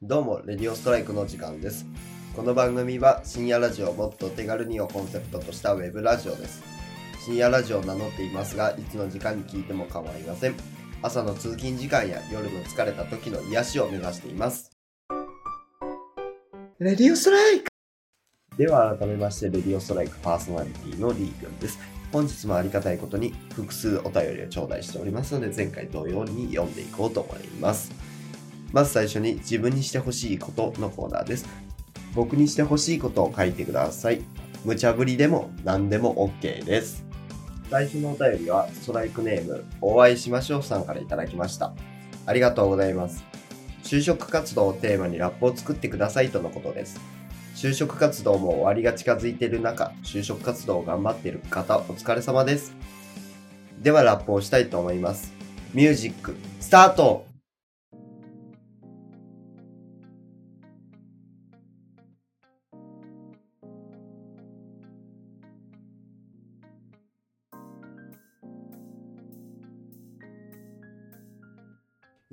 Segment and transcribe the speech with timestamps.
[0.00, 1.84] どうも、レディオストライクの時間です。
[2.36, 6.62] この番組は深夜ラジオをもっと手軽にをコンセプトとしたウェブラジオです。
[7.24, 10.54] 深夜ラジオを名乗っていますが、いつの時間に聞いても構いません。
[11.02, 14.70] 朝の通勤時間や夜の疲れた時の癒しを目指しています。
[16.78, 17.66] レディオストライク
[18.56, 21.76] では改めまして、レディオストライクパーソナリティのリー君です。
[22.12, 27.90] 本日もありがたいことに複数お便りを頂戴しておりますので、前回同様に読んでいこうと思います。
[28.72, 31.46] まず最初に自分にしてほしいことのコーナーです。
[32.14, 34.22] 僕にしてほしいことを書いてください。
[34.64, 37.04] 無茶ぶりでも何でも OK です。
[37.70, 41.74] 最初のお便りはストライクネームお会いしましょうさんからいただきました。
[42.26, 43.24] ありがとうございます。
[43.84, 47.00] 就職活動をテーマにラップを作ってくださいとのことです。
[47.54, 52.76] 就職活動も終わりが近づいている中、就職活動を頑張っている方、お疲れ様です。
[53.80, 55.32] ではラップをしたいと思います。
[55.74, 57.27] ミュージック、スタート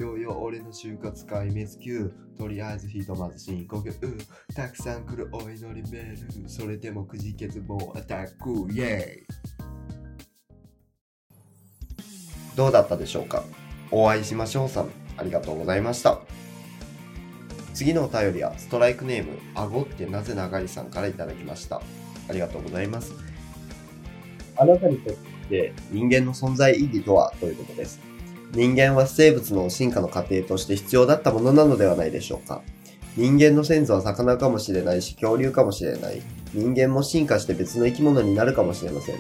[0.06, 2.12] ようよ、俺の就活壊滅級。
[2.38, 4.26] とりあえずひとまず深呼吸。
[4.56, 6.50] たくさん来るお祈りメール。
[6.50, 8.52] それでもくじけずもうアタック。
[8.72, 9.26] イェイ
[12.56, 13.44] どうだったでしょうか？
[13.90, 14.90] お会いしましょうさん。
[15.18, 16.20] ありがとうございました。
[17.74, 21.82] 次のお便りは、ストライクネーム、あごってなぜ長いさんからいただきました？
[22.30, 23.12] ありがとうございます。
[24.56, 25.16] あなたにとっ
[25.50, 28.00] て人間の存在意義とはということです。
[28.54, 32.62] 人間は生物の進化の過程として必要だったものなのではないでしょうか。
[33.18, 36.22] 人間の先祖は魚かもしれないし、恐竜かもしれない。
[36.54, 39.16] 人間も進化して別の生き物になるかもしれません。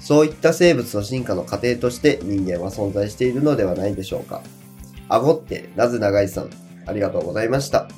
[0.00, 4.42] そういった生物の進化の過程として人間は存在しているのではないでしょうか。
[5.08, 6.50] 顎ってなぜ長井さん、
[6.86, 7.88] ありがとうございました。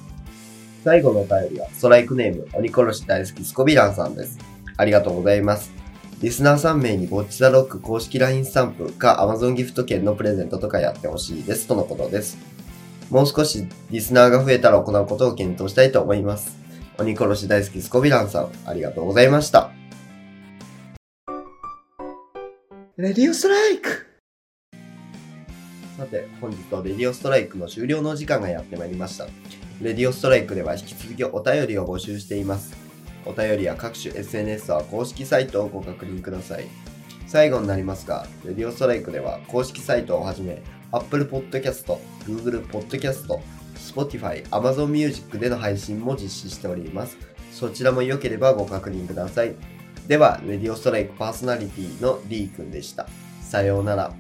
[0.83, 4.39] 最後のお便りは、ストライクネーム、鬼殺し大好きスコビランさんです。
[4.77, 5.82] ありがとうございます。
[6.23, 11.67] リスナー3名にボッチザロック公式 LINE スタンプか Amazon ギフト券のプレゼントとかやってほしいです。
[11.67, 12.39] とのことです。
[13.11, 16.57] もう少しリスナーが増えたら行うことを検討したいと思います。
[16.97, 19.73] 鬼殺し大好きスコビランさん、ありがとうございました。
[22.97, 24.07] レディオストライク
[25.99, 29.27] さて、本日のレディオストライクの終了のお時間がやってまいりました。
[29.81, 32.92] レディオストライクでは引き続きお便りを募集しています。
[33.27, 36.67] お便りや各種 SNS は公式サイトをご確認ください。
[37.27, 40.63] 最後になりますが、レディオストライクでは公式サイトをはじめ、
[40.93, 43.27] Apple Podcast、Google Podcast、
[43.77, 47.17] Spotify、Amazon Music での配信も実施しております。
[47.53, 49.55] そちらも良ければご確認ください。
[50.07, 53.07] では、レディオストライクパーソナリティのリーくんでした。
[53.41, 54.13] さようなら。